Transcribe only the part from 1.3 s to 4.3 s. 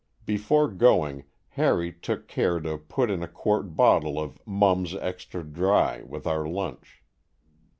Harry took care to put in a quart bottle